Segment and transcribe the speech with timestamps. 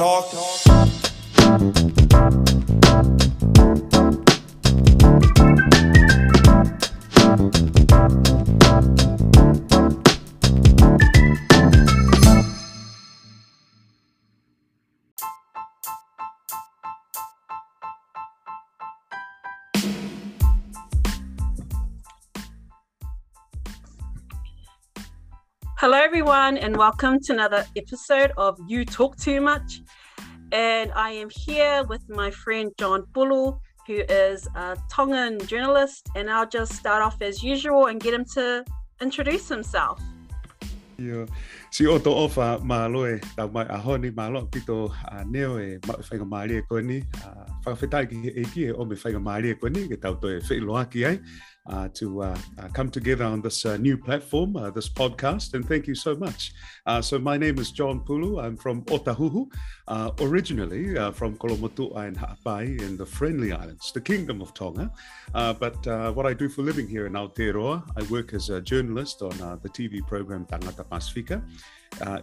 [0.00, 1.99] talk.
[26.50, 29.82] Everyone, and welcome to another episode of You Talk Too Much.
[30.50, 36.08] And I am here with my friend John Pulu, who is a Tongan journalist.
[36.16, 38.64] And I'll just start off as usual and get him to
[39.00, 40.00] introduce himself.
[40.98, 41.28] Ia,
[41.70, 43.46] si ofa malo e a
[45.24, 46.62] neo e ma whainga maari e
[51.66, 55.66] uh, to uh, uh, come together on this uh, new platform, uh, this podcast, and
[55.66, 56.52] thank you so much.
[57.00, 58.42] So my name is John Pulu.
[58.42, 59.46] I'm from Otahuhu,
[59.86, 64.90] uh, originally from Kolomotua and Ha'apai in the Friendly Islands, the Kingdom of Tonga.
[65.32, 69.60] But what I do for living here in Aotearoa, I work as a journalist on
[69.62, 71.42] the TV program Tangata Pasifika.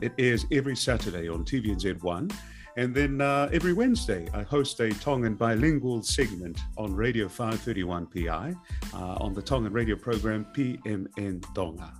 [0.01, 2.33] It airs every Saturday on TVNZ1.
[2.77, 8.53] And then uh, every Wednesday, I host a Tongan bilingual segment on Radio 531 PI
[8.93, 11.91] uh, on the Tongan radio program PMN Tonga.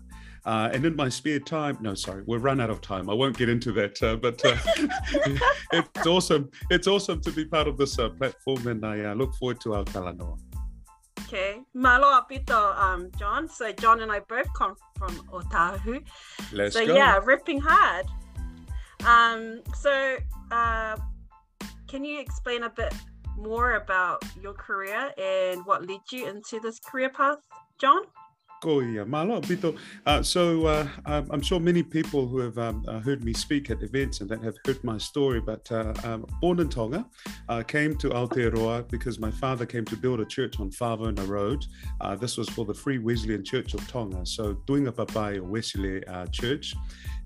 [0.46, 3.10] Uh, and in my spare time, no, sorry, we're run out of time.
[3.10, 4.56] I won't get into that, uh, but uh,
[5.74, 6.52] it's awesome.
[6.70, 9.74] It's awesome to be part of this uh, platform, and I uh, look forward to
[9.74, 10.38] our talanoa.
[11.22, 13.50] Okay, malo apito, um, John.
[13.50, 16.06] So John and I both come from Otahu.
[16.54, 16.96] Let's so go.
[16.96, 18.06] yeah, ripping hard.
[19.06, 20.18] Um, so
[20.52, 20.98] uh,
[21.88, 22.94] can you explain a bit
[23.38, 27.38] more about your career and what led you into this career path,
[27.80, 28.02] John?
[28.60, 29.78] Ko ia, malo pito.
[30.26, 33.84] So uh, I'm I'm sure many people who have um, uh, heard me speak at
[33.84, 37.06] events and that have heard my story, but uh, um, born in Tonga,
[37.50, 41.68] uh, came to Aotearoa because my father came to build a church on Favona Road.
[42.02, 46.04] Uh, this was for the Free Wesleyan Church of Tonga, so doing a papai Wesley
[46.08, 46.74] uh, Church.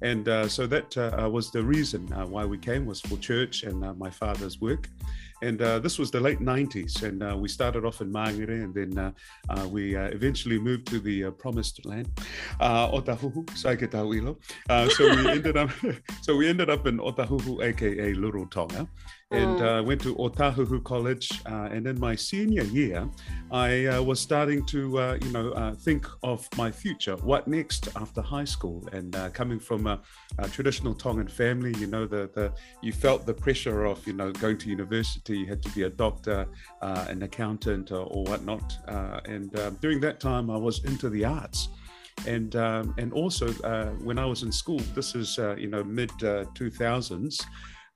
[0.02, 3.64] And uh, so that uh, was the reason uh, why we came was for church
[3.64, 4.90] and my father's work.
[5.42, 8.74] And uh, this was the late 90s, and uh, we started off in Mangere, and
[8.74, 9.12] then uh,
[9.50, 12.08] uh, we uh, eventually moved to the uh, promised land,
[12.60, 14.38] uh, Otahuhu, Saiketauilo.
[14.70, 15.72] Uh, so we ended up,
[16.22, 18.88] so we ended up in Otahuhu, aka Little Tonga,
[19.32, 19.80] and Mm.
[19.80, 21.30] uh, went to Otahuhu College.
[21.46, 23.08] Uh, and in my senior year,
[23.50, 27.16] I uh, was starting to, uh, you know, uh, think of my future.
[27.32, 28.88] What next after high school?
[28.92, 30.02] And uh, coming from a,
[30.38, 34.32] a traditional Tongan family, you know, the the you felt the pressure of, you know,
[34.34, 35.31] going to university.
[35.36, 36.48] You had to be a doctor,
[36.82, 38.78] uh, an accountant, or, or whatnot.
[38.88, 41.70] Uh, and uh, during that time, I was into the arts.
[42.28, 45.84] And um, and also uh, when I was in school, this is uh, you know
[45.84, 46.12] mid
[46.54, 47.42] two thousands.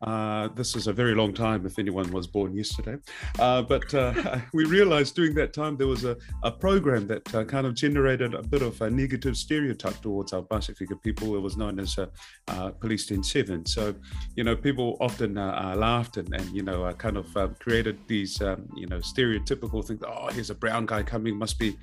[0.06, 2.96] Uh, this is a very long time if anyone was born yesterday.
[3.40, 7.44] Uh, but uh, we realized during that time there was a, a program that uh,
[7.44, 11.36] kind of generated a bit of a negative stereotype towards our Pasifika people.
[11.36, 13.66] It was known as uh, Police 107.
[13.66, 13.96] So,
[14.36, 18.70] you know, people often laughed and, and, you know, kind of uh, created these, um,
[18.76, 20.02] you know, stereotypical things.
[20.08, 21.78] Oh, here's a brown guy coming, must be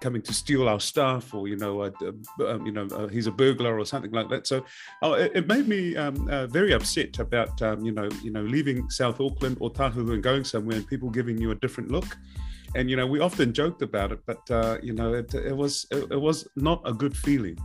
[0.00, 3.84] coming to steal our stuff, or, you know, um, you know, he's a burglar or
[3.84, 4.46] something like that.
[4.46, 4.64] So
[5.02, 8.88] oh, it, it made me um, very upset about um, you know you know leaving
[8.90, 12.16] South Auckland or Tahu and going somewhere and people giving you a different look.
[12.74, 15.86] And you know we often joked about it, but uh, you know it, it was
[15.90, 17.58] it, it was not a good feeling.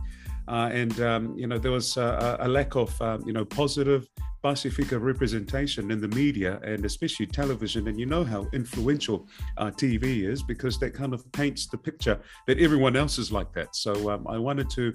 [0.48, 4.08] Uh, and um, you know there was a a lack of um, you know positive
[4.42, 7.88] Pacifica representation in the media and especially television.
[7.88, 12.18] And you know how influential uh, TV is because that kind of paints the picture
[12.46, 13.74] that everyone else is like that.
[13.74, 14.94] So um, I wanted to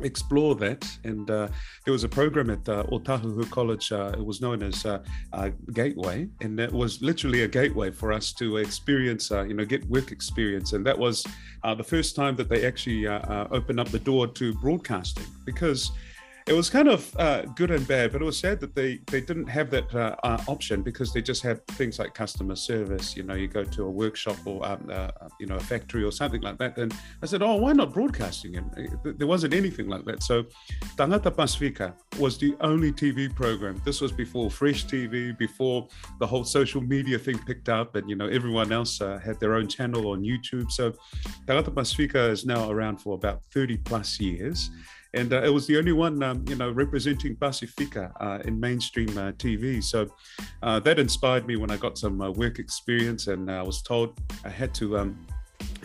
[0.00, 0.86] explore that.
[1.04, 1.48] And uh,
[1.84, 3.92] there was a program at uh, Otahuhu College.
[3.92, 5.00] Uh, it was known as uh,
[5.72, 9.84] Gateway, and it was literally a gateway for us to experience, uh, you know, get
[9.88, 10.72] work experience.
[10.72, 11.26] And that was
[11.62, 15.92] uh, the first time that they actually opened up the door to broadcasting because
[16.46, 19.20] it was kind of uh, good and bad, but it was sad that they they
[19.20, 23.16] didn't have that uh, uh, option because they just had things like customer service.
[23.16, 25.08] You know, you go to a workshop or um, uh,
[25.40, 26.76] you know a factory or something like that.
[26.76, 26.92] And
[27.22, 28.56] I said, oh, why not broadcasting?
[28.56, 30.22] And uh, there wasn't anything like that.
[30.22, 30.44] So
[30.96, 33.80] Tangata Pasifika was the only TV program.
[33.84, 35.88] This was before Fresh TV, before
[36.20, 39.54] the whole social media thing picked up, and you know everyone else uh, had their
[39.54, 40.70] own channel on YouTube.
[40.70, 40.92] So
[41.46, 44.70] Tangata Pasifika is now around for about 30 plus years
[45.14, 49.08] and uh, it was the only one, um, you know, representing Pacifica uh, in mainstream
[49.16, 49.82] uh, TV.
[49.82, 50.08] So
[50.62, 54.18] uh, that inspired me when I got some uh, work experience, and I was told
[54.44, 55.26] I had to um,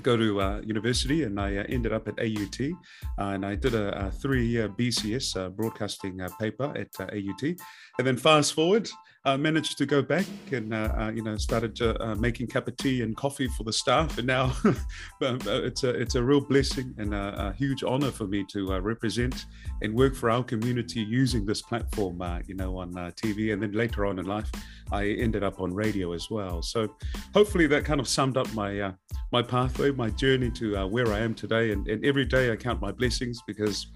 [0.01, 3.75] go to uh, university and I uh, ended up at AUT uh, and I did
[3.75, 8.89] a, a three-year BCS uh, broadcasting paper at AUT and then fast forward
[9.25, 11.79] I managed to go back and uh, uh, you know started
[12.19, 14.17] making cup of tea and coffee for the staff.
[14.17, 14.53] And now
[15.21, 19.45] it's a it's a real blessing and a, a huge honor for me to represent
[19.81, 24.05] and work for our community using this platform you know on TV and then later
[24.05, 24.49] on in life
[24.91, 26.61] I ended up on radio as well.
[26.61, 26.95] So
[27.33, 28.93] hopefully that kind of summed up my
[29.31, 31.71] my pathway my journey to uh, where I am today.
[31.71, 33.87] And, and, every day I count my blessings because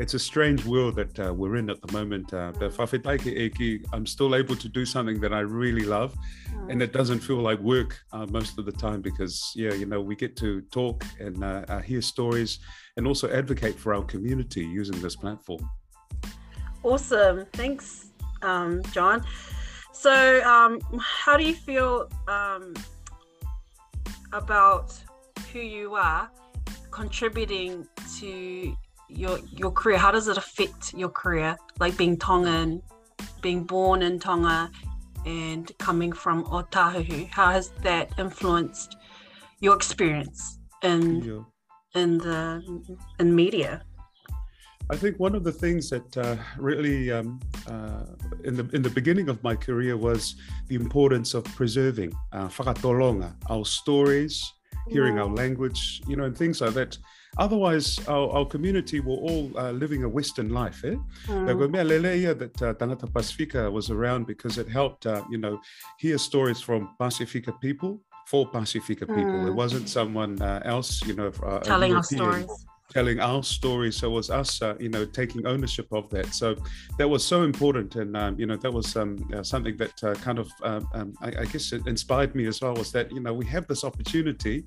[0.00, 2.32] it's a strange world that uh, we're in at the moment.
[2.32, 2.52] Uh,
[3.92, 6.14] I'm still able to do something that I really love,
[6.70, 10.00] and it doesn't feel like work uh, most of the time because, yeah, you know,
[10.00, 12.60] we get to talk and uh, uh, hear stories
[12.96, 15.68] and also advocate for our community using this platform.
[16.82, 17.44] Awesome.
[17.52, 18.06] Thanks,
[18.40, 19.22] um, John.
[19.92, 22.72] So, um, how do you feel um,
[24.32, 24.98] about
[25.52, 26.30] who you are
[26.90, 27.86] contributing
[28.18, 28.74] to
[29.12, 32.82] your your career how does it affect your career like being tongan
[33.40, 34.70] being born in tonga
[35.26, 38.96] and coming from otahuhu how has that influenced
[39.60, 42.00] your experience in yeah.
[42.00, 42.62] in the
[43.18, 43.82] in media
[44.92, 48.06] I think one of the things that uh, really um, uh,
[48.42, 50.34] in the in the beginning of my career was
[50.66, 52.50] the importance of preserving uh,
[53.48, 54.52] our stories,
[54.88, 56.98] hearing our language, you know, and things like that.
[57.38, 60.84] Otherwise, our, our community were all uh, living a Western life.
[60.84, 60.96] Eh?
[61.26, 61.48] Mm.
[62.34, 65.60] that uh, Tangata Pasifika was around because it helped, uh, you know,
[65.98, 69.24] hear stories from Pacifica people for Pacifica people.
[69.24, 69.48] Mm.
[69.48, 73.92] It wasn't someone uh, else, you know, uh, telling our stories telling our story.
[73.92, 76.34] So it was us, uh, you know, taking ownership of that.
[76.34, 76.56] So
[76.98, 80.14] that was so important, and um, you know, that was um, uh, something that uh,
[80.16, 82.74] kind of, um, um I, I, guess, it inspired me as well.
[82.74, 84.64] Was that you know we have this opportunity.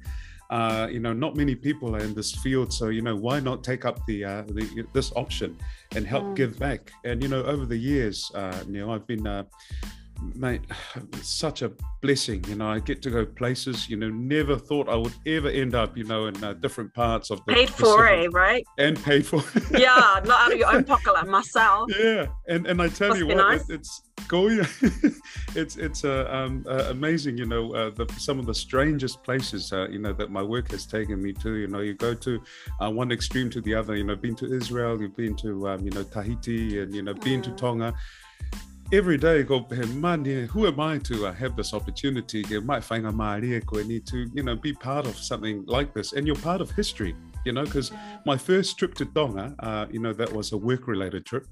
[0.50, 3.64] Uh, you know, not many people are in this field, so you know, why not
[3.64, 5.58] take up the, uh, the this option
[5.96, 6.36] and help mm.
[6.36, 6.92] give back?
[7.06, 9.26] And you know, over the years, uh, you know, I've been
[10.36, 10.62] mate,
[10.96, 11.72] it's such a
[12.02, 12.44] blessing.
[12.48, 15.76] You know, I get to go places, you know, never thought I would ever end
[15.76, 18.66] up, you know, in uh, different parts of the paid for it, right?
[18.78, 19.44] And paid for.
[19.72, 21.90] yeah, not out of your own pocket, like myself.
[21.98, 23.70] Yeah, and and I tell Must you what, nice.
[23.70, 24.60] it, it's going.
[25.56, 29.72] it's it's uh, um, uh, amazing, you know, uh, the, some of the strangest places,
[29.72, 31.56] uh, you know, that my work has taken me to.
[31.56, 32.42] You know, you go to
[32.82, 33.96] uh, one extreme to the other.
[33.96, 37.14] You know, been to Israel, you've been to, um, you know, Tahiti, and you know,
[37.14, 37.46] been mm.
[37.46, 37.94] to Tonga
[38.92, 39.66] every day go
[40.02, 43.12] man who am i to uh, have this opportunity might find a
[43.84, 47.16] need to you know be part of something like this and you're part of history
[47.46, 47.92] you know because
[48.26, 51.48] my first trip to tonga uh, you know that was a work related trip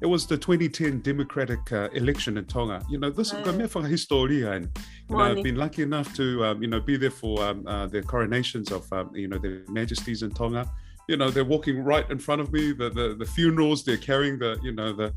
[0.00, 2.82] it was the 2010 democratic uh, election in Tonga.
[2.88, 3.44] You know, this is oh.
[3.82, 4.70] historia, and
[5.08, 7.86] you know, I've been lucky enough to um, you know be there for um, uh,
[7.86, 10.70] the coronations of um, you know their majesties in Tonga.
[11.06, 12.72] You know, they're walking right in front of me.
[12.72, 15.12] The the, the funerals, they're carrying the you know the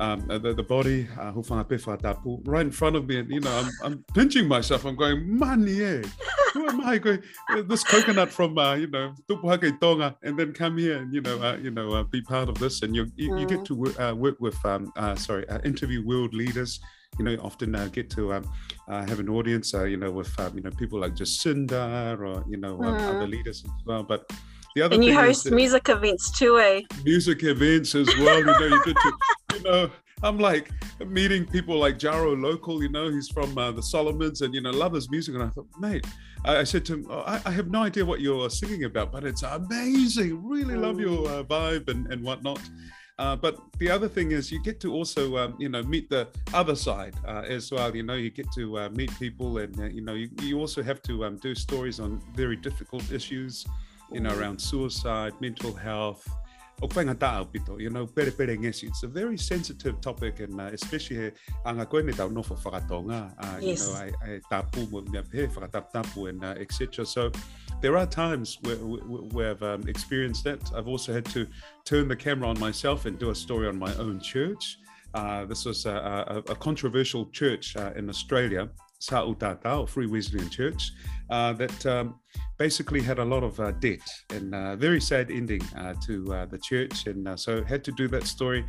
[0.00, 1.32] um, uh, the, the body, uh,
[2.44, 3.18] right in front of me.
[3.18, 4.84] And, you know, I'm, I'm pinching myself.
[4.84, 6.02] I'm going, man, yeah,
[6.52, 7.22] who am I going?
[7.50, 11.40] Uh, this coconut from, uh, you know, Tonga, and then come here and, you know,
[11.42, 12.82] uh, you know, uh, be part of this.
[12.82, 16.04] And you, you, you get to work, uh, work with, um, uh, sorry, uh, interview
[16.04, 16.80] world leaders.
[17.18, 18.50] You know, often uh, get to um,
[18.88, 22.42] uh, have an audience, uh, you know, with, um, you know, people like Jacinda or,
[22.48, 24.02] you know, um, other leaders as well.
[24.02, 24.30] But
[24.74, 26.80] the other and you host music events too, eh?
[27.04, 28.38] Music events as well.
[28.38, 29.12] You know, you get to,
[29.52, 29.90] you know,
[30.22, 30.70] I'm like
[31.06, 34.70] meeting people like Jaro Local, you know, he's from uh, the Solomons and, you know,
[34.70, 35.34] love his music.
[35.34, 36.06] And I thought, mate,
[36.44, 39.10] I, I said to him, oh, I, I, have no idea what you're singing about,
[39.10, 40.46] but it's amazing.
[40.46, 41.40] Really love your mm.
[41.40, 42.60] uh, vibe and, and whatnot.
[43.18, 46.28] Uh, but the other thing is you get to also, um, you know, meet the
[46.54, 47.94] other side uh, as well.
[47.94, 50.82] You know, you get to uh, meet people and, uh, you know, you, you also
[50.82, 53.66] have to um, do stories on very difficult issues
[54.12, 56.28] you know, around suicide, mental health,
[57.78, 58.88] you know, pere pere ngesi.
[58.88, 61.32] It's a very sensitive topic, and uh, especially
[61.64, 63.86] anga koe me tau nofo whakatonga, uh, yes.
[63.86, 67.06] you know, I, I tapu mo mea pe whakatapu and uh, etc.
[67.06, 67.30] So
[67.80, 70.72] there are times where, where I've um, experienced that.
[70.74, 71.46] I've also had to
[71.84, 74.78] turn the camera on myself and do a story on my own church.
[75.14, 75.90] Uh, this was a,
[76.48, 78.68] a, a controversial church uh, in Australia
[79.02, 80.92] Sa'utata, or Free Wesleyan Church,
[81.30, 82.20] uh, that um,
[82.56, 86.46] basically had a lot of uh, debt and uh, very sad ending uh, to uh,
[86.46, 87.06] the church.
[87.06, 88.64] And uh, so had to do that story.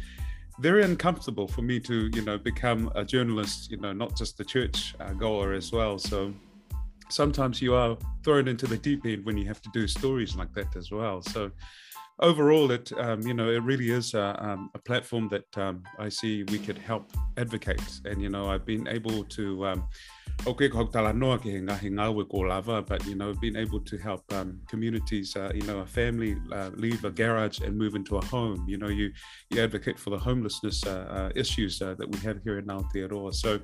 [0.60, 4.46] Very uncomfortable for me to, you know, become a journalist, you know, not just the
[4.46, 6.00] church goer as well.
[6.00, 6.34] So
[7.10, 10.54] sometimes you are thrown into the deep end when you have to do stories like
[10.54, 11.22] that as well.
[11.22, 11.52] So
[12.20, 16.10] overall, it um, you know it really is a, um, a platform that um, I
[16.10, 19.88] see we could help advocate, and you know I've been able to um,
[20.46, 23.80] okay ko tala noa ke nga he ngawe ko lava but you know being able
[23.80, 27.96] to help um, communities uh, you know a family uh, leave a garage and move
[27.96, 28.66] into a home.
[28.68, 29.12] You know you
[29.50, 33.34] you advocate for the homelessness uh, uh issues uh, that we have here in Aotearoa.
[33.34, 33.60] So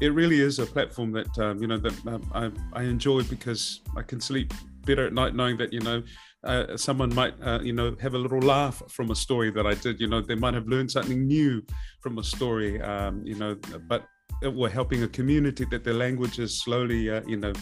[0.00, 3.80] it really is a platform that um, you know that um, I, I enjoy because
[3.96, 4.52] I can sleep
[4.84, 6.02] better at night knowing that you know
[6.44, 9.74] uh, someone might uh, you know have a little laugh from a story that I
[9.74, 9.98] did.
[9.98, 11.62] You know they might have learned something new
[12.00, 13.56] from a story um, you know
[13.88, 14.04] but
[14.42, 17.52] we're helping a community that their language is slowly uh, you know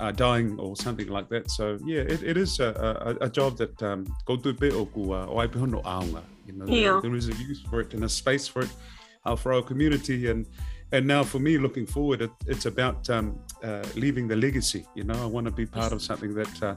[0.00, 3.56] uh, dying or something like that so yeah it, it is a, a, a job
[3.58, 4.88] that um, go to be o
[6.46, 6.98] you know yeah.
[7.02, 8.70] there is a use for it and a space for it
[9.24, 10.46] uh, for our community and
[10.92, 15.04] and now for me looking forward it, it's about um, uh, leaving the legacy you
[15.04, 15.14] know?
[15.14, 16.74] I want to be part of something that uh,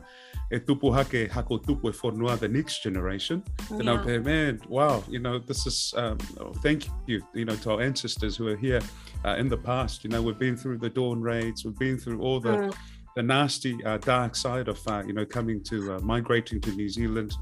[0.51, 3.43] e tupu hake hako tupu e whanua the next generation.
[3.69, 3.77] Yeah.
[3.77, 7.71] then i'll man wow you know this is um, oh, thank you you know to
[7.71, 8.81] our ancestors who are here
[9.25, 10.21] uh, in the past you know?
[10.21, 12.75] We've been through the dawn raids we've been through all the mm.
[13.15, 16.89] the nasty uh, dark side of uh, you know coming to uh, migrating to new
[16.89, 17.33] zealand.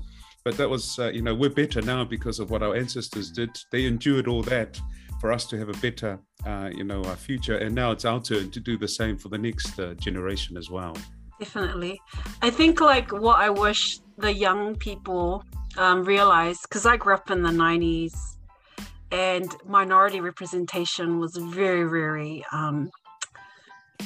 [0.46, 3.52] But that was you know we're better now because of what our ancestors did.
[3.72, 4.78] They endured all that
[5.24, 7.58] for us to have a better, uh, you know, future.
[7.58, 10.70] And now it's our turn to do the same for the next uh, generation as
[10.70, 10.98] well.
[11.40, 12.02] Definitely,
[12.42, 15.46] I think like what I wish the young people
[15.78, 18.36] um, realize, because I grew up in the '90s,
[19.14, 22.92] and minority representation was very, very um,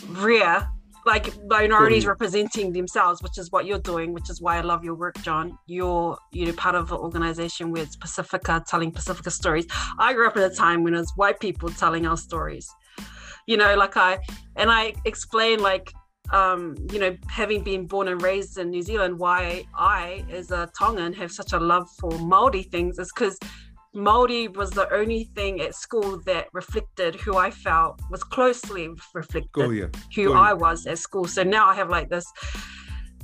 [0.10, 0.70] rare
[1.08, 2.10] like minorities mm.
[2.10, 5.58] representing themselves, which is what you're doing, which is why I love your work, John.
[5.66, 9.66] You're you know part of an organization with Pacifica telling Pacifica stories.
[9.98, 12.70] I grew up at a time when it was white people telling our stories.
[13.48, 14.20] You know, like I
[14.58, 15.92] and I explain like
[16.32, 20.70] um, you know, having been born and raised in New Zealand, why I, as a
[20.78, 23.40] Tongan, have such a love for Maori things is because
[23.94, 29.92] Maori was the only thing at school that reflected who I felt was closely reflected
[30.16, 31.26] who I was at school.
[31.26, 32.26] So now I have like this,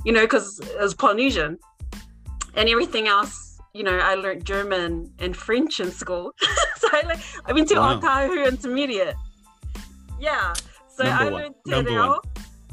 [0.04, 1.58] you know, because it was Polynesian
[2.54, 3.58] and everything else.
[3.72, 6.32] You know, I learned German and French in school.
[6.76, 7.98] so I, like, I went to wow.
[7.98, 9.16] Otahu Intermediate.
[10.20, 10.54] Yeah.
[10.88, 11.72] So Number I learned Te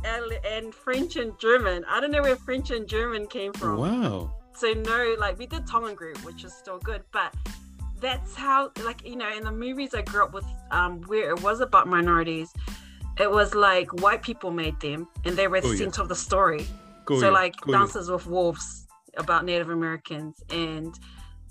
[0.03, 1.83] and, and French and German.
[1.87, 3.77] I don't know where French and German came from.
[3.77, 4.35] Wow.
[4.53, 7.33] So no, like we did Tongan group, which is still good, but
[8.01, 11.41] that's how like you know in the movies i grew up with um where it
[11.41, 12.51] was about minorities
[13.19, 16.03] it was like white people made them and they were the oh, center yeah.
[16.03, 16.65] of the story
[17.07, 17.29] so yeah.
[17.29, 20.99] like dances with wolves about native americans and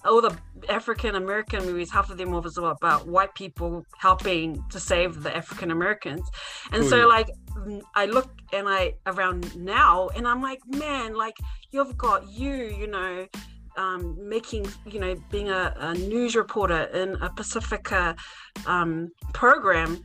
[0.05, 0.35] all the
[0.69, 5.71] african american movies half of them was about white people helping to save the african
[5.71, 6.29] americans
[6.73, 7.05] and so yeah.
[7.05, 7.31] like
[7.95, 11.37] i look and i around now and i'm like man like
[11.71, 13.27] you've got you you know
[13.81, 18.15] um, making, you know, being a, a, news reporter in a Pacifica
[18.67, 20.05] um, program,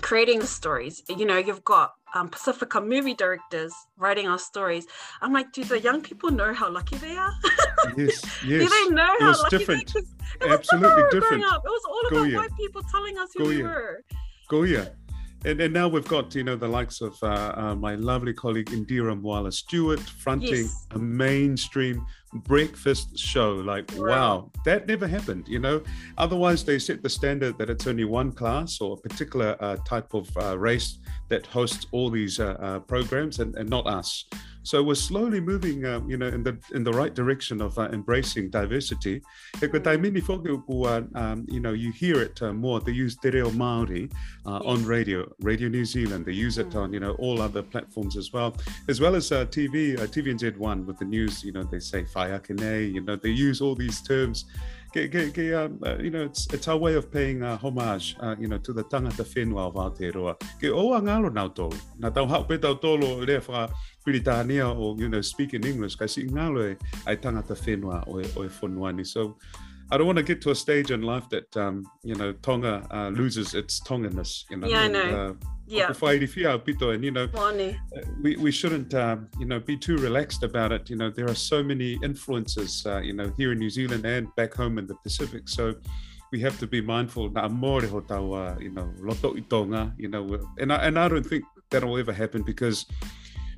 [0.00, 1.02] creating the stories.
[1.08, 4.86] You know, you've got um, Pacifica movie directors writing our stories.
[5.20, 7.32] I'm like, do the young people know how lucky they are?
[7.96, 8.42] yes, yes.
[8.46, 9.92] do they know it how was lucky different.
[10.40, 10.54] they are?
[10.54, 11.44] Absolutely different.
[11.44, 11.62] Up.
[11.64, 14.02] It was all about white people telling us who Go we were.
[14.48, 14.88] Go yeah.
[15.44, 18.70] And, and now we've got, you know, the likes of uh, uh, my lovely colleague
[18.70, 20.86] Indira Mwala Stewart fronting yes.
[20.92, 23.54] a mainstream breakfast show.
[23.54, 24.10] Like, right.
[24.10, 25.82] wow, that never happened, you know.
[26.18, 30.14] Otherwise, they set the standard that it's only one class or a particular uh, type
[30.14, 30.98] of uh, race
[31.28, 34.24] that hosts all these uh, uh, programs and, and not us.
[34.64, 37.90] So we're slowly moving, uh, you know, in the in the right direction of uh,
[37.92, 39.20] embracing diversity.
[39.62, 42.80] Um, you know, you hear it uh, more.
[42.80, 44.10] They use Te Reo Māori
[44.46, 46.24] uh, on radio, Radio New Zealand.
[46.24, 46.80] They use it mm.
[46.80, 48.56] on, you know, all other platforms as well,
[48.88, 51.44] as well as uh, TV, uh, TVNZ1 with the news.
[51.44, 54.46] You know, they say Whaiakene, you know, they use all these terms.
[54.96, 58.58] Um, uh, you know, it's, it's our way of paying uh, homage, uh, you know,
[58.58, 60.38] to the tangata whenua of Aotearoa.
[60.60, 61.76] Ke o angalo nau tolu.
[61.98, 63.68] Na tau hau pe tau tolu rea wha
[64.06, 65.96] Piritania or, you know, speak in English.
[65.96, 69.06] Kai si ngalo e ai tangata whenua o e, o e whanuani.
[69.06, 69.36] So,
[69.90, 72.86] I don't want to get to a stage in life that um, you know Tonga
[72.90, 74.44] uh, loses its Tonganness.
[74.50, 75.00] You know, yeah, I know.
[75.00, 75.34] Uh,
[75.66, 75.86] yeah.
[75.86, 80.88] And you know, uh, we, we shouldn't um, you know be too relaxed about it.
[80.88, 82.84] You know, there are so many influences.
[82.86, 85.48] Uh, you know, here in New Zealand and back home in the Pacific.
[85.48, 85.74] So
[86.32, 87.30] we have to be mindful.
[87.30, 89.92] Na more ho tau, you know, loto i tonga.
[89.98, 92.86] You know, and I, and I don't think that'll ever happen because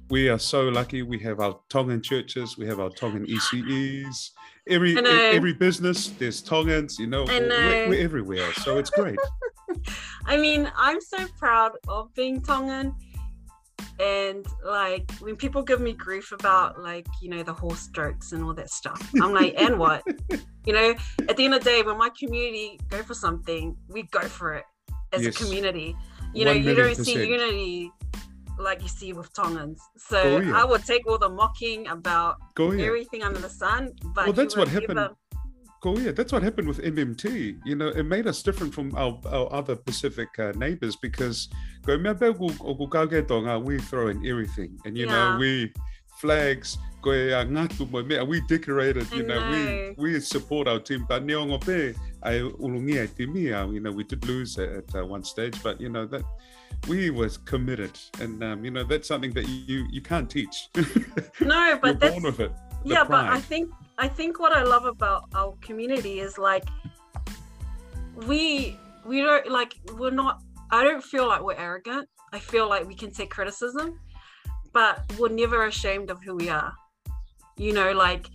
[0.08, 1.02] we are so lucky.
[1.02, 4.30] We have our Tongan churches, we have our Tongan ECEs.
[4.68, 6.98] Every every business, there's Tongans.
[6.98, 7.48] You know, know.
[7.48, 9.18] We're, we're, everywhere, so it's great.
[10.26, 12.94] I mean, I'm so proud of being Tongan.
[13.98, 18.44] And like when people give me grief about like you know the horse strokes and
[18.44, 20.04] all that stuff, I'm like, and what?
[20.64, 20.94] You know,
[21.28, 24.54] at the end of the day, when my community go for something, we go for
[24.54, 24.64] it
[25.12, 25.34] as yes.
[25.34, 25.96] a community.
[26.34, 27.90] You know, you don't see unity
[28.58, 29.80] like you see with Tongans.
[29.96, 30.60] So oh, yeah.
[30.60, 32.86] I would take all the mocking about oh, yeah.
[32.86, 33.92] everything under the sun.
[34.14, 34.98] But well, that's what happened.
[34.98, 35.16] Them...
[35.84, 37.60] Oh yeah, that's what happened with MMT.
[37.64, 41.48] You know, it made us different from our, our other Pacific uh, neighbors because
[43.60, 45.12] we throw in everything, and you yeah.
[45.12, 45.72] know we
[46.18, 46.78] flags
[48.24, 51.22] we decorated you know, know, we we support our team but
[53.52, 56.22] I you know we did lose at uh, one stage but you know that
[56.88, 57.98] we was committed.
[58.20, 60.68] And um, you know that's something that you you can't teach.
[61.40, 62.52] No but that's born with it
[62.86, 63.26] yeah pride.
[63.26, 66.64] but i think i think what i love about our community is like
[68.26, 70.40] we we don't like we're not
[70.70, 72.08] i don't feel like we're arrogant.
[72.32, 73.98] I feel like we can take criticism
[74.72, 76.72] but we're never ashamed of who we are.
[77.56, 78.26] You know like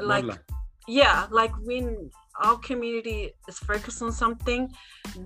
[0.00, 0.24] like
[0.86, 2.10] yeah like when
[2.42, 4.68] our community is focused on something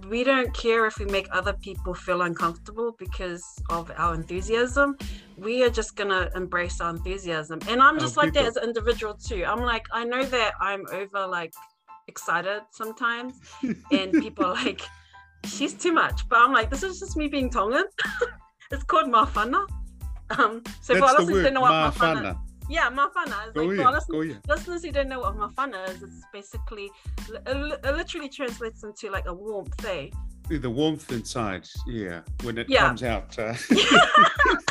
[0.09, 4.97] we don't care if we make other people feel uncomfortable because of our enthusiasm.
[5.37, 7.61] We are just gonna embrace our enthusiasm.
[7.69, 8.45] And i'm just our like people.
[8.45, 9.45] that as an individual too.
[9.45, 11.52] I'm like i know that i'm over like
[12.09, 13.35] excited sometimes
[13.92, 14.83] and people are like
[15.45, 16.28] she's too much.
[16.28, 17.85] But i'm like this is just me being tongan.
[18.71, 19.66] It's called mafana.
[20.38, 22.38] Um so That's for listeners who know what mafana
[22.69, 23.49] yeah, mafana.
[23.49, 26.90] It's like, for listeners, listeners who don't know what mafana is, it's basically,
[27.47, 30.09] it literally translates into like a warmth, eh?
[30.49, 32.81] The warmth inside, yeah, when it yeah.
[32.81, 33.54] comes out, uh,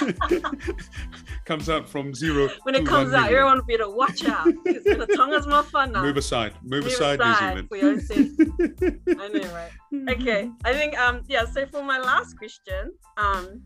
[1.46, 2.50] comes out from zero.
[2.64, 6.04] When it comes out, everyone better watch out because the tongue is mafana.
[6.04, 9.02] Move aside, move, move aside, aside New Zealand.
[9.08, 9.72] I know, right?
[10.10, 11.46] Okay, I think um yeah.
[11.46, 13.64] So for my last question, um,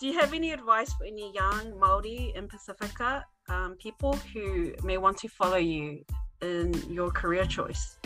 [0.00, 4.98] do you have any advice for any young Maori in Pacifica um, people who may
[4.98, 6.04] want to follow you
[6.40, 7.96] in your career choice?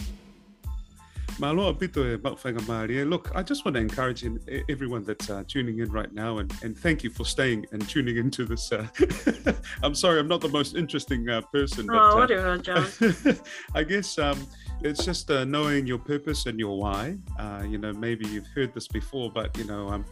[3.05, 4.25] Look, I just want to encourage
[4.69, 8.17] everyone that's uh, tuning in right now and, and thank you for staying and tuning
[8.17, 8.71] into this.
[8.71, 8.87] Uh,
[9.83, 11.87] I'm sorry, I'm not the most interesting uh, person.
[11.87, 12.87] But, oh, whatever, John.
[13.75, 14.47] I guess um,
[14.85, 17.17] it's just uh, knowing your purpose and your why.
[17.39, 20.05] Uh, you know, maybe you've heard this before, but you know, um,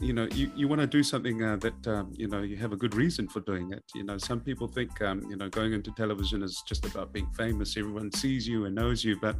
[0.00, 2.72] you know, you, you want to do something uh, that um, you know you have
[2.72, 3.84] a good reason for doing it.
[3.94, 7.28] You know, some people think um, you know going into television is just about being
[7.36, 7.76] famous.
[7.76, 9.36] Everyone sees you and knows you, but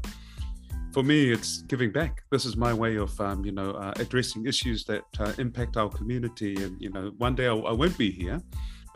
[0.92, 2.22] for me, it's giving back.
[2.30, 5.88] This is my way of, um, you know, uh, addressing issues that uh, impact our
[5.88, 6.56] community.
[6.56, 8.40] And you know, one day I, I won't be here,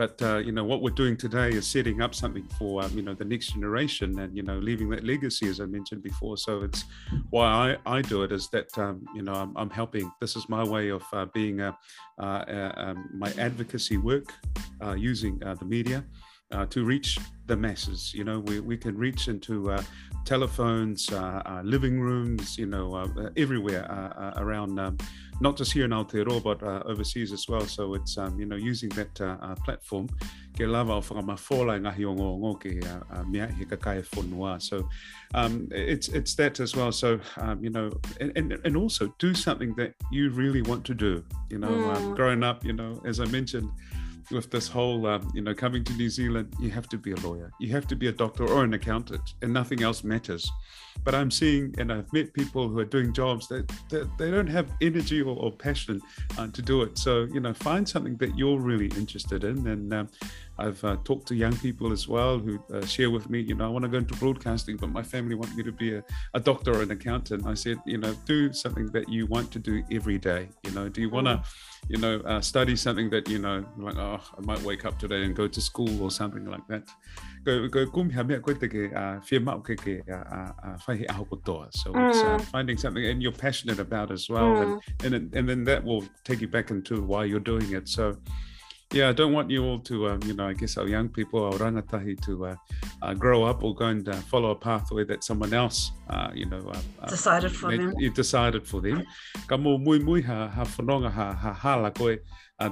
[0.02, 3.02] but uh, you know what we're doing today is setting up something for um, you
[3.02, 6.36] know the next generation and you know leaving that legacy as i mentioned before.
[6.36, 6.82] So it's
[7.30, 7.46] why
[7.86, 10.10] i, I do it is that um, you know I'm, I'm, helping.
[10.20, 11.70] This is my way of uh, being a,
[12.18, 14.28] uh, uh um, my advocacy work
[14.84, 16.04] uh, using uh, the media
[16.68, 18.12] to reach the masses.
[18.12, 19.54] You know we, we can reach into
[20.24, 21.10] telephones
[21.62, 22.86] living rooms you know
[23.36, 23.84] everywhere
[24.36, 24.98] around um,
[25.42, 27.66] not just here in Aotearoa, but uh, overseas as well.
[27.66, 30.08] So it's um, you know using that uh, uh, platform
[30.56, 34.62] ke lava o whakamafola ngahi o ngō ngō ke uh, mea he kakai whonua.
[34.62, 34.88] So
[35.34, 36.92] um, it's it's that as well.
[36.92, 40.94] So um, you know, and, and, and also do something that you really want to
[40.94, 41.24] do.
[41.50, 41.96] You know, mm.
[41.96, 43.68] um, growing up, you know, as I mentioned,
[44.30, 47.16] with this whole, um, you know, coming to New Zealand, you have to be a
[47.16, 50.50] lawyer, you have to be a doctor or an accountant, and nothing else matters.
[51.04, 54.46] But I'm seeing, and I've met people who are doing jobs that, that they don't
[54.46, 56.00] have energy or, or passion
[56.38, 56.98] uh, to do it.
[56.98, 59.66] So, you know, find something that you're really interested in.
[59.66, 60.08] And um,
[60.62, 63.64] I've uh, talked to young people as well who uh, share with me, you know,
[63.64, 66.40] I want to go into broadcasting, but my family want me to be a, a
[66.40, 67.46] doctor or an accountant.
[67.46, 70.48] I said, you know, do something that you want to do every day.
[70.64, 71.42] You know, do you want to,
[71.88, 75.24] you know, uh, study something that, you know, like, oh, I might wake up today
[75.24, 76.84] and go to school or something like that.
[77.44, 78.92] Go, go, koe te ke
[79.28, 80.04] whia mau ke ke
[80.86, 81.74] whaihi aho kotoa.
[81.74, 82.40] So it's uh, mm.
[82.52, 84.54] finding something and you're passionate about as well.
[84.54, 84.80] Mm.
[85.04, 87.88] And, and, and then that will take you back into why you're doing it.
[87.88, 88.16] So,
[88.92, 91.44] yeah, I don't want you all to, um, you know, I guess our young people,
[91.44, 92.56] our rangatahi, to uh,
[93.00, 96.46] uh, grow up or go and uh, follow a pathway that someone else, uh, you
[96.46, 97.94] know, uh, uh, decided for made, them.
[97.98, 99.04] You decided for them.
[99.46, 102.18] Ka mō mui mui ha, ha whanonga ha, ha hala koe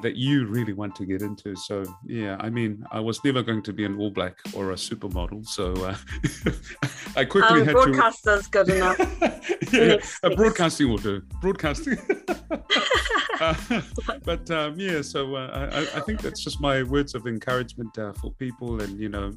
[0.02, 1.56] that you really want to get into.
[1.56, 4.74] So, yeah, I mean, I was never going to be an All Black or a
[4.74, 5.44] supermodel.
[5.44, 5.74] So
[7.16, 8.50] I quickly um, had broadcaster's to...
[8.50, 9.72] good enough.
[9.72, 9.96] yeah,
[10.36, 11.22] broadcasting will do.
[11.40, 11.98] Broadcasting.
[14.24, 18.32] but um, yeah, so I, I think that's just my words of encouragement uh, for
[18.32, 19.32] people, and you know,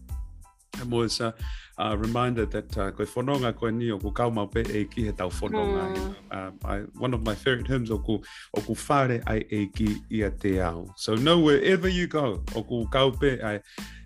[0.80, 1.32] and was uh,
[1.78, 5.12] uh, reminded that uh, koe whanonga koe ni o ku kaumau pe e ki he
[5.12, 5.84] tau whanonga.
[5.84, 5.96] Mm.
[5.96, 6.16] You know?
[6.32, 8.22] um, I, one of my favorite hymns o ku,
[8.56, 10.94] o whare ai e ki ia te ao.
[10.98, 13.62] So know wherever you go, o ku kau pe ai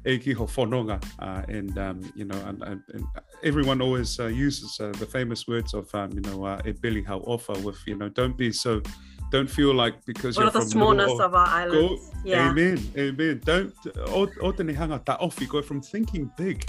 [0.05, 1.03] e ki ho whanonga.
[1.19, 3.03] Uh, and, um, you know, and, and, and
[3.43, 7.19] everyone always uh, uses uh, the famous words of, um, you know, uh, e hau
[7.21, 8.81] ofa with, you know, don't be so
[9.29, 12.11] don't feel like because you're the from smallness of our islands.
[12.23, 12.49] yeah.
[12.49, 13.41] Amen, amen.
[13.43, 13.73] Don't
[14.07, 16.67] o o te ni hanga ta ofi go from thinking big.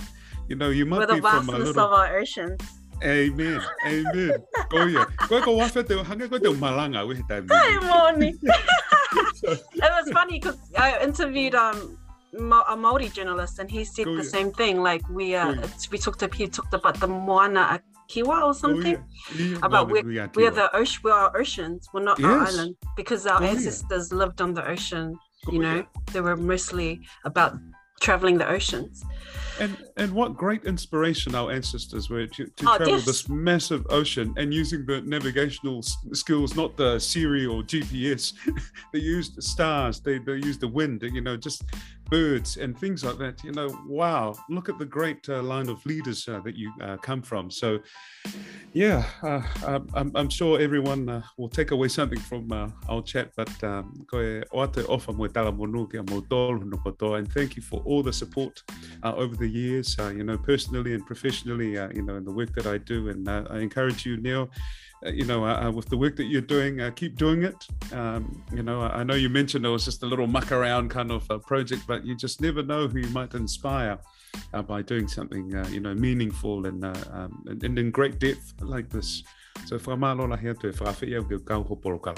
[0.48, 2.60] You know, you might the be from a vastness little of our oceans.
[3.04, 3.60] Amen.
[3.86, 4.42] Amen.
[4.70, 5.06] Ko ia.
[5.28, 8.38] Koe ko wawhia te hanga koe te malanga we tai Hi, morning.
[9.42, 11.98] It was funny because I interviewed um
[12.34, 14.28] a Maori journalist and he said Go the yeah.
[14.28, 14.82] same thing.
[14.82, 18.52] Like we uh, it's, we talked about he talked about the Moana Akiwa or oh,
[18.52, 19.04] something.
[19.38, 19.50] Ia.
[19.50, 21.00] Ia, About mawe, ia We're the ocean.
[21.04, 21.88] We're oceans.
[21.92, 23.50] We're not our island because our oh, yeah.
[23.50, 25.18] ancestors lived on the ocean.
[25.46, 25.68] Oh, you ia.
[25.68, 27.58] know, they were mostly about
[28.00, 29.04] traveling the oceans.
[29.60, 33.04] And and what great inspiration our ancestors were to, to Oh, travel yes.
[33.04, 38.34] this massive ocean and using the navigational skills, not the Siri or GPS.
[38.92, 41.64] they used the stars, they, they used the wind, you know, just
[42.10, 43.42] birds and things like that.
[43.44, 46.96] You know, wow, look at the great uh, line of leaders uh, that you uh,
[46.98, 47.50] come from.
[47.50, 47.78] So,
[48.72, 49.42] yeah, uh,
[49.94, 53.30] I'm, I'm- sure everyone uh, will take away something from uh, our chat.
[53.34, 54.06] But um,
[57.14, 58.62] and thank you for all the support
[59.02, 62.78] over the years, you know, personally and professionally, you know, in the work that I
[62.78, 63.08] do.
[63.08, 64.50] And I encourage you, Neil,
[65.02, 67.66] you know, uh, uh, with the work that you're doing, uh, keep doing it.
[67.92, 71.12] Um, you know, I know you mentioned it was just a little muck around kind
[71.12, 73.98] of uh, project, but you just never know who you might inspire
[74.52, 78.18] uh, by doing something, uh, you know, meaningful and, uh, um, and, and in great
[78.18, 79.22] depth like this.
[79.66, 81.18] So, whamalola hea te whawhia
[81.50, 82.14] au ke.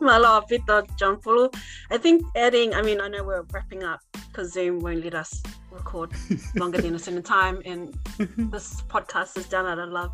[0.00, 0.42] Malo.
[1.90, 5.42] I think adding, I mean, I know we're wrapping up because Zoom won't let us
[5.74, 6.10] record
[6.56, 7.98] longer than a certain time, and
[8.36, 10.12] this podcast is done out of love,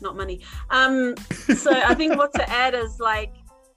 [0.00, 0.40] not money.
[0.70, 1.14] Um,
[1.56, 3.34] so I think what to add is like,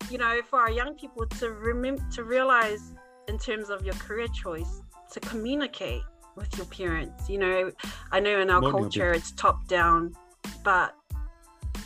[0.10, 2.94] you know, for our young people to remember to realize
[3.28, 6.04] in terms of your career choice to communicate
[6.36, 7.30] with your parents.
[7.30, 7.72] You know,
[8.12, 10.16] I know in our Morning, culture it's top down,
[10.64, 10.96] but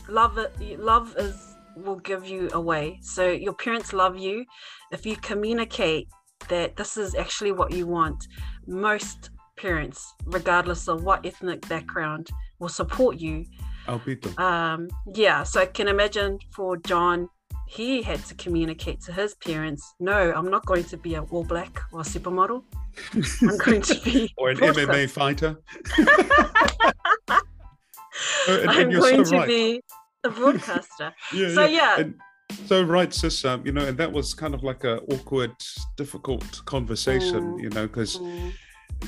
[0.07, 4.45] love it love is will give you away so your parents love you
[4.91, 6.07] if you communicate
[6.49, 8.27] that this is actually what you want
[8.67, 13.45] most parents regardless of what ethnic background will support you
[14.37, 17.27] um yeah so i can imagine for john
[17.67, 21.43] he had to communicate to his parents no i'm not going to be a all
[21.43, 22.63] black or supermodel
[23.43, 24.87] i'm going to be Or an broadcast.
[24.89, 25.57] MMA fighter.
[28.47, 29.47] And- and i'm going so to right.
[29.47, 29.81] be
[30.23, 31.99] a broadcaster yeah, So, yeah.
[31.99, 32.15] And
[32.65, 33.43] so right, sis.
[33.45, 35.51] Um, you know, and that was kind of like a awkward,
[35.97, 37.41] difficult conversation.
[37.41, 37.61] Mm.
[37.63, 38.53] You know, because Mm,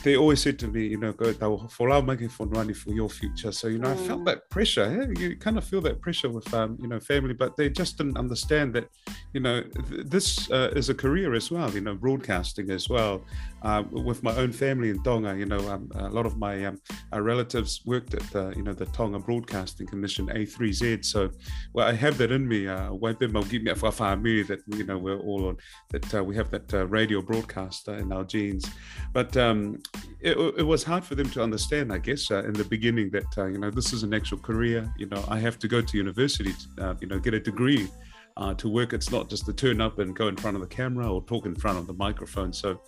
[0.03, 3.09] they always said to me, you know, go "Tau wholau make for running for your
[3.09, 3.51] future.
[3.51, 4.25] So you know, I felt Mm.
[4.25, 4.83] that pressure.
[4.83, 5.19] eh?
[5.21, 8.17] You kind of feel that pressure with um, you know, family, but they just didn't
[8.17, 8.87] understand that,
[9.33, 11.69] you know, th- this uh, is a career as well.
[11.71, 13.23] You know, broadcasting as well.
[13.61, 16.77] Uh, with my own family in Tonga, you know, um, a lot of my um,
[17.13, 21.05] uh, relatives worked at the, you know, the Tonga Broadcasting Commission A3Z.
[21.05, 21.29] So,
[21.73, 22.67] well, I have that in me.
[22.67, 25.57] Uh, waipe mau give me a whawhāmui that you know we're all on
[25.91, 28.65] that uh, we have that uh, radio broadcaster in our genes.
[29.13, 29.77] But um,
[30.19, 33.37] it, it was hard for them to understand, I guess, uh, in the beginning that
[33.37, 34.91] uh, you know this is an actual career.
[34.97, 37.89] You know, I have to go to university, to, uh, you know, get a degree.
[38.35, 40.67] Uh, to work, it's not just to turn up and go in front of the
[40.67, 42.51] camera or talk in front of the microphone.
[42.51, 42.81] So,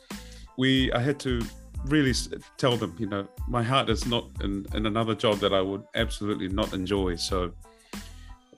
[0.58, 1.40] we, I had to
[1.86, 2.14] really
[2.58, 5.84] tell them, you know, my heart is not in, in another job that I would
[5.94, 7.16] absolutely not enjoy.
[7.16, 7.52] So,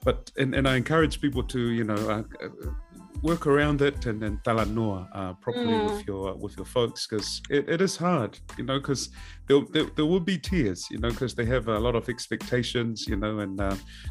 [0.02, 2.48] but and, and I encourage people to you know uh, uh,
[3.22, 7.68] work around it and then talanoa uh, properly with your with your folks because it,
[7.68, 9.10] it is hard you know because
[9.48, 13.06] there, there, there will be tears you know because they have a lot of expectations
[13.08, 13.58] you know and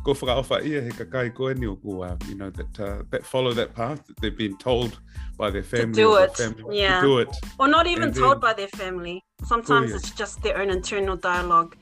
[0.04, 3.26] go for alpha ia he kakai koe ni o ko, you know that uh, that
[3.26, 5.00] follow that path that they've been told
[5.38, 7.00] by their family do it, family yeah.
[7.00, 9.24] to do it or not even And told then- by their family.
[9.46, 9.98] Sometimes yeah.
[9.98, 11.76] it's just their own internal dialogue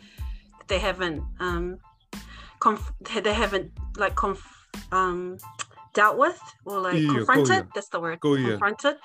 [0.60, 1.78] that they haven't um
[2.60, 5.38] conf- they haven't like conf- um
[5.96, 7.68] dealt with or like Yeah, confronted.
[7.74, 8.20] That's the word.
[8.20, 8.50] Go yeah.
[8.50, 8.98] confronted.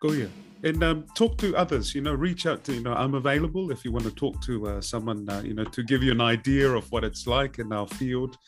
[0.00, 0.26] Go yeah,
[0.62, 1.94] and um, talk to others.
[1.94, 2.72] You know, reach out to.
[2.72, 5.28] You know, I'm available if you want to talk to uh, someone.
[5.28, 8.38] Uh, you know, to give you an idea of what it's like in our field.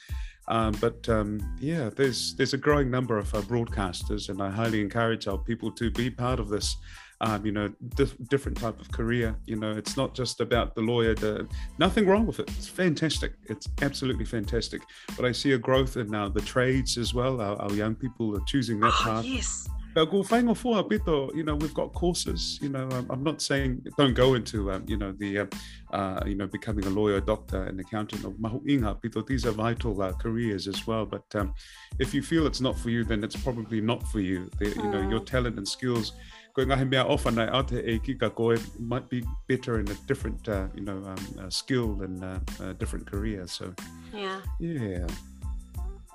[0.48, 4.80] Um, but um, yeah, there's there's a growing number of uh, broadcasters, and I highly
[4.80, 6.76] encourage our people to be part of this.
[7.22, 9.37] Um, you know, dif- different type of career.
[9.44, 11.14] You know, it's not just about the lawyer.
[11.14, 11.46] The,
[11.78, 12.48] nothing wrong with it.
[12.56, 13.35] It's fantastic.
[13.44, 14.80] It's absolutely fantastic.
[15.16, 17.40] But I see a growth in now the trades as well.
[17.42, 19.24] Our, our young people are choosing that Oh, path.
[19.26, 19.68] yes.
[19.92, 23.85] But whaingo fōa pito, you know, we've got courses, you know, um, I'm not saying
[23.98, 25.46] don't go into, um, you know, the, uh,
[25.92, 29.26] uh, you know, becoming a lawyer, doctor, and accountant or mahu inga pito.
[29.26, 31.04] These are vital uh, careers as well.
[31.06, 31.52] But um,
[31.98, 34.48] if you feel it's not for you, then it's probably not for you.
[34.61, 36.12] The, you know, your talent and skills,
[36.54, 40.48] ko ngahi mea ofa nei aute e kika koe might be better in a different,
[40.48, 43.46] uh, you know, um, uh, skill and uh, a different career.
[43.46, 43.72] So,
[44.12, 44.40] Yeah.
[44.58, 45.06] yeah.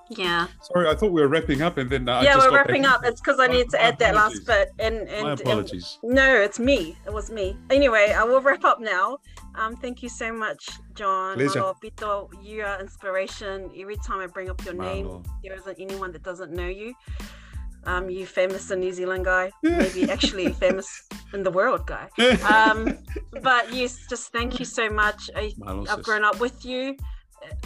[0.10, 0.46] Yeah.
[0.62, 3.02] Sorry, I thought we were wrapping up, and then uh, yeah, we're wrapping up.
[3.04, 4.70] It's because I need to add that last bit.
[4.78, 5.98] And and My and- apologies.
[6.04, 6.96] no, it's me.
[7.08, 7.58] It was me.
[7.72, 9.18] Anyway, I will wrap up now.
[9.56, 11.38] Um, thank you so much, John.
[11.38, 11.60] Pleasure.
[11.60, 13.72] Malo Pito, you are inspiration.
[13.76, 16.94] Every time I bring up your name, there isn't anyone that doesn't know you.
[17.86, 22.10] Um, you famous in New Zealand guy, maybe actually famous in the world guy.
[22.50, 22.98] Um,
[23.42, 25.30] but yes, just thank you so much.
[25.36, 26.98] I, I've grown up with you.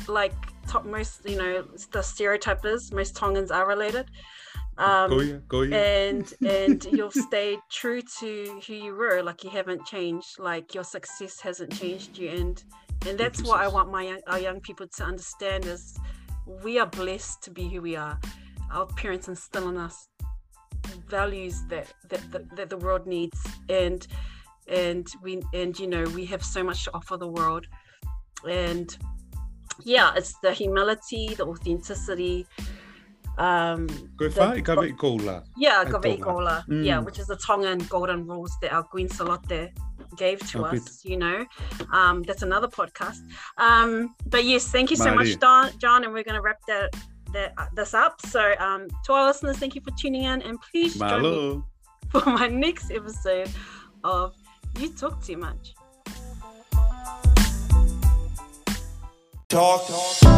[0.08, 0.34] Like
[0.68, 4.10] top most, you know, the stereotype is most Tongans are related.
[4.80, 5.78] Um, Goya, Goya.
[5.78, 10.86] and and you've stayed true to who you were like you haven't changed like your
[10.86, 12.64] success hasn't changed you and
[13.06, 15.98] and that's what i want my young, our young people to understand is
[16.64, 18.18] we are blessed to be who we are
[18.72, 20.08] our parents instill in us
[21.10, 24.08] values that that, that, that the world needs and
[24.68, 27.66] and we and you know we have so much to offer the world
[28.48, 28.98] and
[29.84, 32.46] yeah it's the humility the authenticity
[33.38, 35.44] um Go the- whai, ka me kola.
[35.58, 36.18] yeah, toga.
[36.18, 36.56] Gola.
[36.68, 37.06] Yeah, Mm.
[37.06, 39.72] which is the Tongan golden rules that our Queen Salote
[40.18, 40.82] gave to Oh, good.
[40.82, 41.46] us, you know.
[41.94, 43.20] Um, that's another podcast.
[43.58, 46.90] Um, but yes, thank you so much, Don, John, and we're going to wrap that,
[47.36, 48.20] uh, this up.
[48.26, 51.62] So um, to our listeners, thank you for tuning in, and please join me
[52.10, 53.50] for my next episode
[54.04, 54.36] of
[54.78, 55.76] You Talk Too Much.
[59.50, 59.88] Talk.
[59.88, 60.30] Talk.